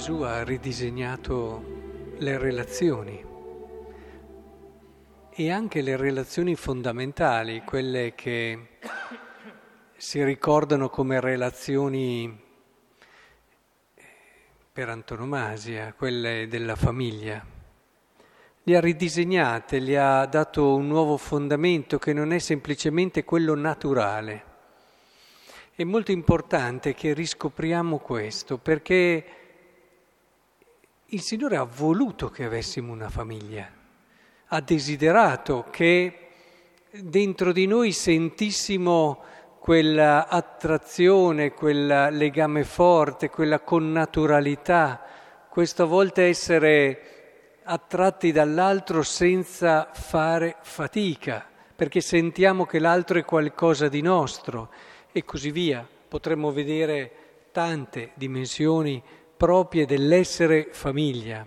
Gesù 0.00 0.22
ha 0.22 0.42
ridisegnato 0.44 1.62
le 2.16 2.38
relazioni 2.38 3.22
e 5.28 5.50
anche 5.50 5.82
le 5.82 5.96
relazioni 5.98 6.54
fondamentali, 6.54 7.60
quelle 7.66 8.14
che 8.14 8.78
si 9.98 10.24
ricordano 10.24 10.88
come 10.88 11.20
relazioni 11.20 12.34
per 14.72 14.88
antonomasia, 14.88 15.92
quelle 15.92 16.46
della 16.48 16.76
famiglia. 16.76 17.44
Le 18.62 18.76
ha 18.76 18.80
ridisegnate, 18.80 19.80
le 19.80 19.98
ha 19.98 20.24
dato 20.24 20.76
un 20.76 20.86
nuovo 20.86 21.18
fondamento 21.18 21.98
che 21.98 22.14
non 22.14 22.32
è 22.32 22.38
semplicemente 22.38 23.22
quello 23.24 23.54
naturale. 23.54 24.44
È 25.74 25.84
molto 25.84 26.10
importante 26.10 26.94
che 26.94 27.12
riscopriamo 27.12 27.98
questo 27.98 28.56
perché 28.56 29.39
il 31.12 31.22
Signore 31.22 31.56
ha 31.56 31.64
voluto 31.64 32.28
che 32.28 32.44
avessimo 32.44 32.92
una 32.92 33.08
famiglia, 33.08 33.68
ha 34.46 34.60
desiderato 34.60 35.66
che 35.70 36.28
dentro 36.92 37.52
di 37.52 37.66
noi 37.66 37.90
sentissimo 37.90 39.24
quella 39.58 40.28
attrazione, 40.28 41.52
quel 41.52 42.08
legame 42.12 42.62
forte, 42.62 43.28
quella 43.28 43.58
connaturalità, 43.58 45.02
questo 45.48 45.82
a 45.82 45.86
volte 45.86 46.26
essere 46.26 47.58
attratti 47.64 48.30
dall'altro 48.30 49.02
senza 49.02 49.88
fare 49.92 50.56
fatica, 50.60 51.44
perché 51.74 52.00
sentiamo 52.00 52.66
che 52.66 52.78
l'altro 52.78 53.18
è 53.18 53.24
qualcosa 53.24 53.88
di 53.88 54.00
nostro 54.00 54.70
e 55.10 55.24
così 55.24 55.50
via. 55.50 55.86
Potremmo 56.08 56.52
vedere 56.52 57.12
tante 57.50 58.12
dimensioni 58.14 59.02
proprie 59.40 59.86
dell'essere 59.86 60.68
famiglia. 60.70 61.46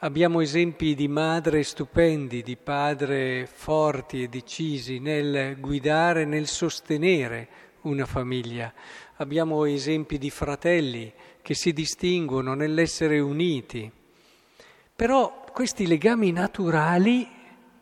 Abbiamo 0.00 0.42
esempi 0.42 0.94
di 0.94 1.08
madre 1.08 1.62
stupendi, 1.62 2.42
di 2.42 2.58
padre 2.58 3.48
forti 3.50 4.24
e 4.24 4.28
decisi 4.28 4.98
nel 4.98 5.58
guidare, 5.58 6.26
nel 6.26 6.46
sostenere 6.46 7.48
una 7.82 8.04
famiglia. 8.04 8.70
Abbiamo 9.16 9.64
esempi 9.64 10.18
di 10.18 10.28
fratelli 10.28 11.10
che 11.40 11.54
si 11.54 11.72
distinguono 11.72 12.52
nell'essere 12.52 13.18
uniti. 13.18 13.90
Però 14.94 15.46
questi 15.54 15.86
legami 15.86 16.32
naturali 16.32 17.26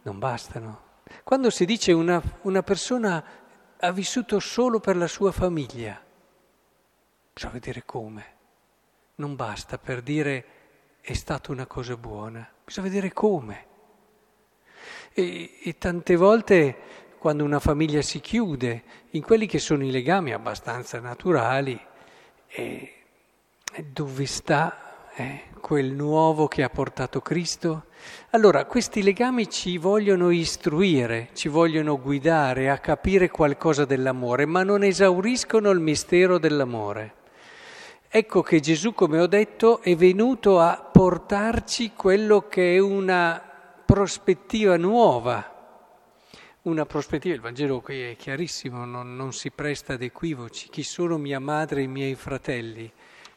non 0.03 0.21
bastano. 0.21 0.83
Quando 1.25 1.51
si 1.51 1.65
dice 1.65 1.91
una, 1.91 2.23
una 2.43 2.63
persona 2.63 3.25
ha 3.81 3.91
vissuto 3.91 4.39
solo 4.39 4.79
per 4.79 4.97
la 4.97 5.09
sua 5.09 5.33
famiglia, 5.33 6.01
bisogna 7.33 7.53
vedere 7.53 7.83
come 7.85 8.37
non 9.19 9.35
basta 9.35 9.79
per 9.79 10.03
dire 10.03 10.45
è 11.01 11.13
stata 11.13 11.53
una 11.53 11.67
cosa 11.67 11.97
buona, 11.97 12.49
bisogna 12.65 12.89
vedere 12.89 13.13
come. 13.13 13.67
E, 15.13 15.59
e, 15.63 15.79
tante 15.79 16.17
volte 16.17 16.77
quando 17.19 17.43
una 17.43 17.59
famiglia 17.59 18.03
si 18.03 18.21
chiude 18.21 18.83
in 19.11 19.23
quelli 19.23 19.47
che 19.47 19.59
sono 19.59 19.85
i 19.85 19.91
legami 19.91 20.33
abbastanza 20.33 21.01
naturali, 21.01 21.81
eh, 22.49 22.93
dove 23.93 24.27
sta 24.27 25.11
eh, 25.15 25.45
quel 25.61 25.93
nuovo 25.93 26.47
che 26.47 26.63
ha 26.63 26.71
portato 26.71 27.21
Cristo? 27.21 27.87
Allora, 28.31 28.67
questi 28.67 29.03
legami 29.03 29.49
ci 29.51 29.79
vogliono 29.79 30.31
istruire, 30.31 31.31
ci 31.33 31.49
vogliono 31.49 32.01
guidare 32.01 32.71
a 32.71 32.79
capire 32.79 33.31
qualcosa 33.31 33.85
dell'amore, 33.85 34.47
ma 34.47 34.63
non 34.63 34.85
esauriscono 34.85 35.71
il 35.71 35.81
mistero 35.81 36.39
dell'amore. 36.39 37.18
Ecco 38.11 38.41
che 38.41 38.61
Gesù, 38.61 38.95
come 38.95 39.21
ho 39.21 39.27
detto, 39.27 39.83
è 39.83 39.95
venuto 39.95 40.61
a 40.61 40.77
portarci 40.77 41.93
quello 41.93 42.49
che 42.49 42.77
è 42.77 42.79
una 42.79 43.39
prospettiva 43.85 44.79
nuova. 44.79 45.57
Una 46.63 46.87
prospettiva, 46.87 47.35
il 47.35 47.43
Vangelo 47.43 47.81
qui 47.81 48.01
è 48.01 48.17
chiarissimo, 48.17 48.87
non, 48.87 49.15
non 49.15 49.35
si 49.35 49.51
presta 49.51 49.93
ad 49.93 50.03
equivoci. 50.03 50.71
Chi 50.71 50.83
sono 50.85 51.19
mia 51.19 51.39
madre 51.39 51.81
e 51.81 51.85
i 51.85 51.89
miei 51.89 52.15
fratelli? 52.15 52.91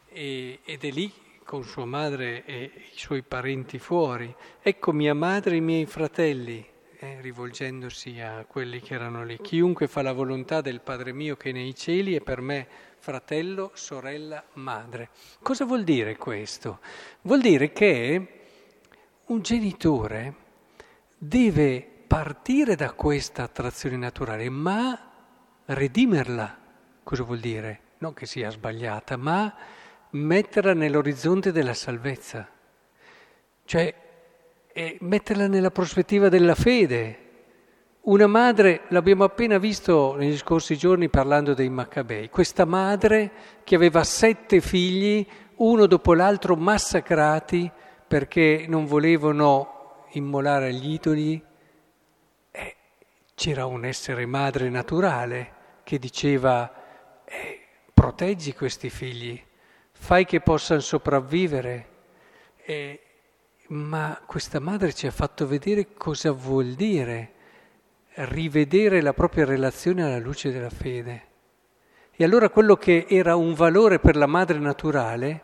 E, 0.07 0.59
ed 0.63 0.83
è 0.85 0.89
lì 0.89 1.11
con 1.43 1.63
sua 1.63 1.85
madre 1.85 2.45
e 2.45 2.71
i 2.93 2.97
suoi 2.97 3.23
parenti 3.23 3.77
fuori. 3.77 4.33
Ecco 4.61 4.93
mia 4.93 5.13
madre 5.13 5.55
e 5.55 5.57
i 5.57 5.61
miei 5.61 5.85
fratelli, 5.85 6.65
eh, 7.03 7.19
rivolgendosi 7.19 8.19
a 8.19 8.45
quelli 8.47 8.79
che 8.79 8.93
erano 8.93 9.23
lì. 9.23 9.39
Chiunque 9.41 9.87
fa 9.87 10.03
la 10.03 10.13
volontà 10.13 10.61
del 10.61 10.81
Padre 10.81 11.13
mio 11.13 11.35
che 11.35 11.49
è 11.49 11.51
nei 11.51 11.73
cieli 11.73 12.15
è 12.15 12.21
per 12.21 12.41
me 12.41 12.67
fratello, 12.99 13.71
sorella, 13.73 14.43
madre. 14.53 15.09
Cosa 15.41 15.65
vuol 15.65 15.83
dire 15.83 16.15
questo? 16.17 16.79
Vuol 17.21 17.41
dire 17.41 17.71
che 17.71 18.27
un 19.25 19.41
genitore 19.41 20.35
deve 21.17 21.87
partire 22.05 22.75
da 22.75 22.93
questa 22.93 23.43
attrazione 23.43 23.97
naturale, 23.97 24.47
ma 24.49 25.11
redimerla. 25.65 26.59
Cosa 27.01 27.23
vuol 27.23 27.39
dire? 27.39 27.79
Non 27.97 28.13
che 28.13 28.27
sia 28.27 28.51
sbagliata, 28.51 29.17
ma 29.17 29.51
metterla 30.11 30.75
nell'orizzonte 30.75 31.51
della 31.51 31.73
salvezza, 31.73 32.47
cioè 33.65 34.09
metterla 34.99 35.47
nella 35.47 35.71
prospettiva 35.71 36.29
della 36.29 36.55
fede, 36.55 37.21
una 38.03 38.25
madre, 38.25 38.81
l'abbiamo 38.87 39.23
appena 39.23 39.59
visto 39.59 40.15
negli 40.15 40.35
scorsi 40.35 40.75
giorni 40.75 41.07
parlando 41.09 41.53
dei 41.53 41.69
Maccabei, 41.69 42.29
questa 42.29 42.65
madre 42.65 43.31
che 43.63 43.75
aveva 43.75 44.03
sette 44.03 44.59
figli, 44.59 45.25
uno 45.57 45.85
dopo 45.85 46.15
l'altro 46.15 46.55
massacrati 46.55 47.71
perché 48.07 48.65
non 48.67 48.85
volevano 48.85 50.07
immolare 50.13 50.73
gli 50.73 50.93
idoli, 50.93 51.43
eh, 52.49 52.75
c'era 53.35 53.67
un 53.67 53.85
essere 53.85 54.25
madre 54.25 54.69
naturale 54.69 55.53
che 55.83 55.99
diceva 55.99 57.23
eh, 57.23 57.59
proteggi 57.93 58.53
questi 58.53 58.89
figli, 58.89 59.39
fai 59.91 60.25
che 60.25 60.41
possano 60.41 60.79
sopravvivere. 60.79 61.87
Eh, 62.65 62.99
ma 63.71 64.21
questa 64.25 64.59
madre 64.59 64.93
ci 64.93 65.07
ha 65.07 65.11
fatto 65.11 65.47
vedere 65.47 65.93
cosa 65.93 66.31
vuol 66.31 66.73
dire 66.73 67.33
rivedere 68.15 69.01
la 69.01 69.13
propria 69.13 69.45
relazione 69.45 70.03
alla 70.03 70.19
luce 70.19 70.51
della 70.51 70.69
fede. 70.69 71.27
E 72.11 72.23
allora 72.25 72.49
quello 72.49 72.75
che 72.75 73.05
era 73.09 73.35
un 73.35 73.53
valore 73.53 73.99
per 73.99 74.17
la 74.17 74.27
madre 74.27 74.59
naturale 74.59 75.43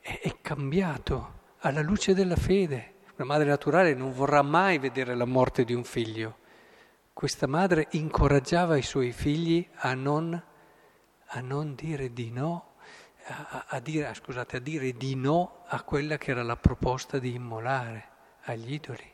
è, 0.00 0.36
cambiato 0.42 1.36
alla 1.60 1.80
luce 1.80 2.12
della 2.12 2.36
fede. 2.36 2.94
Una 3.16 3.26
madre 3.26 3.48
naturale 3.48 3.94
non 3.94 4.12
vorrà 4.12 4.42
mai 4.42 4.78
vedere 4.78 5.14
la 5.14 5.24
morte 5.24 5.64
di 5.64 5.72
un 5.72 5.84
figlio. 5.84 6.36
Questa 7.14 7.46
madre 7.46 7.88
incoraggiava 7.92 8.76
i 8.76 8.82
suoi 8.82 9.10
figli 9.12 9.66
a 9.76 9.94
non, 9.94 10.40
a 11.26 11.40
non 11.40 11.74
dire 11.74 12.12
di 12.12 12.30
no, 12.30 12.67
a, 13.28 13.64
a, 13.68 13.80
dire, 13.80 14.12
scusate, 14.14 14.56
a 14.56 14.60
dire 14.60 14.92
di 14.92 15.14
no 15.14 15.64
a 15.66 15.82
quella 15.82 16.16
che 16.16 16.30
era 16.30 16.42
la 16.42 16.56
proposta 16.56 17.18
di 17.18 17.34
immolare 17.34 18.08
agli 18.44 18.72
idoli. 18.72 19.04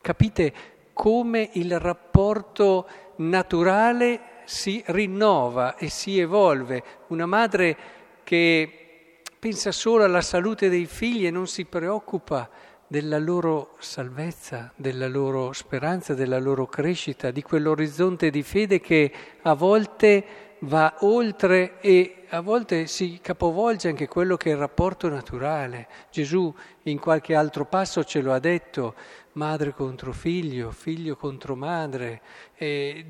Capite 0.00 0.52
come 0.92 1.50
il 1.54 1.78
rapporto 1.80 2.86
naturale 3.16 4.42
si 4.44 4.82
rinnova 4.86 5.76
e 5.76 5.88
si 5.88 6.18
evolve. 6.18 6.82
Una 7.08 7.26
madre 7.26 7.76
che 8.22 9.20
pensa 9.38 9.72
solo 9.72 10.04
alla 10.04 10.20
salute 10.20 10.68
dei 10.68 10.86
figli 10.86 11.26
e 11.26 11.30
non 11.30 11.46
si 11.46 11.64
preoccupa 11.64 12.48
della 12.86 13.18
loro 13.18 13.74
salvezza, 13.78 14.72
della 14.76 15.08
loro 15.08 15.52
speranza, 15.52 16.14
della 16.14 16.38
loro 16.38 16.66
crescita, 16.66 17.30
di 17.30 17.42
quell'orizzonte 17.42 18.30
di 18.30 18.42
fede 18.42 18.80
che 18.80 19.12
a 19.42 19.54
volte 19.54 20.24
va 20.60 20.94
oltre 21.00 21.80
e 21.80 22.23
a 22.34 22.40
volte 22.40 22.88
si 22.88 23.20
capovolge 23.22 23.88
anche 23.88 24.08
quello 24.08 24.36
che 24.36 24.50
è 24.50 24.54
il 24.54 24.58
rapporto 24.58 25.08
naturale. 25.08 25.86
Gesù 26.10 26.52
in 26.82 26.98
qualche 26.98 27.34
altro 27.34 27.64
passo 27.64 28.02
ce 28.02 28.20
lo 28.20 28.32
ha 28.32 28.40
detto, 28.40 28.94
madre 29.32 29.72
contro 29.72 30.12
figlio, 30.12 30.72
figlio 30.72 31.14
contro 31.14 31.54
madre, 31.54 32.20
eh, 32.56 33.04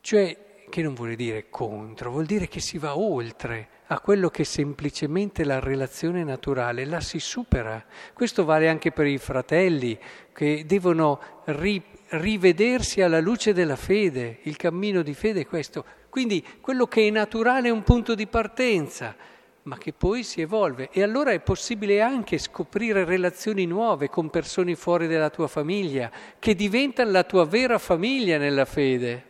cioè 0.00 0.36
che 0.70 0.82
non 0.82 0.94
vuole 0.94 1.16
dire 1.16 1.50
contro, 1.50 2.10
vuol 2.10 2.24
dire 2.24 2.48
che 2.48 2.60
si 2.60 2.78
va 2.78 2.96
oltre 2.96 3.68
a 3.88 4.00
quello 4.00 4.30
che 4.30 4.40
è 4.40 4.46
semplicemente 4.46 5.44
la 5.44 5.58
relazione 5.58 6.24
naturale, 6.24 6.86
la 6.86 7.00
si 7.00 7.18
supera. 7.18 7.84
Questo 8.14 8.46
vale 8.46 8.70
anche 8.70 8.90
per 8.90 9.06
i 9.06 9.18
fratelli 9.18 9.98
che 10.32 10.64
devono 10.66 11.20
ri, 11.44 11.82
rivedersi 12.08 13.02
alla 13.02 13.20
luce 13.20 13.52
della 13.52 13.76
fede, 13.76 14.38
il 14.44 14.56
cammino 14.56 15.02
di 15.02 15.12
fede 15.12 15.42
è 15.42 15.46
questo. 15.46 15.84
Quindi 16.12 16.44
quello 16.60 16.86
che 16.86 17.08
è 17.08 17.10
naturale 17.10 17.68
è 17.68 17.70
un 17.70 17.84
punto 17.84 18.14
di 18.14 18.26
partenza, 18.26 19.16
ma 19.62 19.78
che 19.78 19.94
poi 19.94 20.22
si 20.22 20.42
evolve 20.42 20.90
e 20.92 21.02
allora 21.02 21.30
è 21.30 21.40
possibile 21.40 22.02
anche 22.02 22.36
scoprire 22.36 23.06
relazioni 23.06 23.64
nuove 23.64 24.10
con 24.10 24.28
persone 24.28 24.74
fuori 24.74 25.08
dalla 25.08 25.30
tua 25.30 25.46
famiglia, 25.46 26.10
che 26.38 26.54
diventano 26.54 27.12
la 27.12 27.24
tua 27.24 27.46
vera 27.46 27.78
famiglia 27.78 28.36
nella 28.36 28.66
fede. 28.66 29.24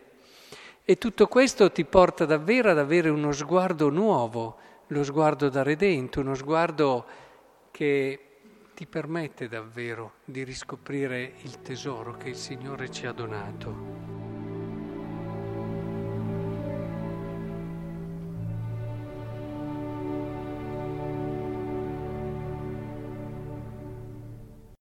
E 0.82 0.98
tutto 0.98 1.28
questo 1.28 1.70
ti 1.70 1.84
porta 1.84 2.24
davvero 2.24 2.72
ad 2.72 2.78
avere 2.80 3.10
uno 3.10 3.30
sguardo 3.30 3.88
nuovo, 3.88 4.56
lo 4.88 5.04
sguardo 5.04 5.48
da 5.48 5.62
redento, 5.62 6.18
uno 6.18 6.34
sguardo 6.34 7.06
che 7.70 8.26
ti 8.74 8.86
permette 8.88 9.46
davvero 9.46 10.14
di 10.24 10.42
riscoprire 10.42 11.34
il 11.42 11.62
tesoro 11.62 12.16
che 12.16 12.30
il 12.30 12.36
Signore 12.36 12.90
ci 12.90 13.06
ha 13.06 13.12
donato. 13.12 14.21